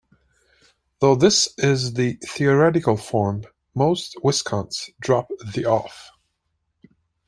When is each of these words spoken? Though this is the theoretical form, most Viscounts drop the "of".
Though 0.99 1.13
this 1.13 1.53
is 1.59 1.93
the 1.93 2.17
theoretical 2.25 2.97
form, 2.97 3.43
most 3.75 4.15
Viscounts 4.23 4.89
drop 4.99 5.29
the 5.53 5.69
"of". 5.69 5.91